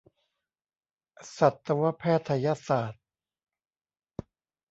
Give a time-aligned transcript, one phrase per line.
[1.37, 3.03] สัตวแพทยศาสตร์